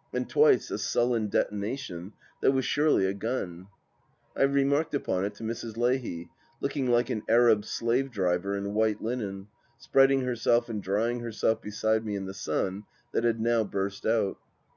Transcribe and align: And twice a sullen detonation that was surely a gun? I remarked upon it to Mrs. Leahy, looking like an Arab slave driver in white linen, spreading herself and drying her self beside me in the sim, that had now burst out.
And 0.12 0.28
twice 0.28 0.72
a 0.72 0.78
sullen 0.78 1.28
detonation 1.28 2.12
that 2.42 2.50
was 2.50 2.64
surely 2.64 3.06
a 3.06 3.14
gun? 3.14 3.68
I 4.36 4.42
remarked 4.42 4.94
upon 4.96 5.24
it 5.24 5.34
to 5.36 5.44
Mrs. 5.44 5.76
Leahy, 5.76 6.28
looking 6.60 6.90
like 6.90 7.08
an 7.08 7.22
Arab 7.28 7.64
slave 7.64 8.10
driver 8.10 8.56
in 8.56 8.74
white 8.74 9.00
linen, 9.00 9.46
spreading 9.78 10.22
herself 10.22 10.68
and 10.68 10.82
drying 10.82 11.20
her 11.20 11.30
self 11.30 11.62
beside 11.62 12.04
me 12.04 12.16
in 12.16 12.26
the 12.26 12.34
sim, 12.34 12.84
that 13.12 13.22
had 13.22 13.38
now 13.38 13.62
burst 13.62 14.04
out. 14.04 14.38